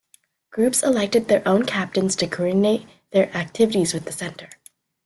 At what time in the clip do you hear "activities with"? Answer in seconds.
3.37-4.05